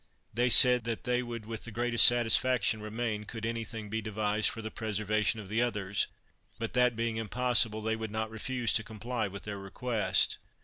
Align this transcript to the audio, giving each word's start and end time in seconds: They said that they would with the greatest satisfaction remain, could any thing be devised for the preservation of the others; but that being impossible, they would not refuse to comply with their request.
They 0.33 0.49
said 0.49 0.83
that 0.85 1.03
they 1.03 1.21
would 1.21 1.45
with 1.45 1.63
the 1.63 1.69
greatest 1.71 2.07
satisfaction 2.07 2.81
remain, 2.81 3.25
could 3.25 3.45
any 3.45 3.63
thing 3.63 3.87
be 3.87 4.01
devised 4.01 4.49
for 4.49 4.63
the 4.63 4.71
preservation 4.71 5.39
of 5.39 5.47
the 5.47 5.61
others; 5.61 6.07
but 6.57 6.73
that 6.73 6.95
being 6.95 7.17
impossible, 7.17 7.83
they 7.83 7.95
would 7.95 8.09
not 8.09 8.31
refuse 8.31 8.73
to 8.73 8.83
comply 8.83 9.27
with 9.27 9.43
their 9.43 9.59
request. 9.59 10.39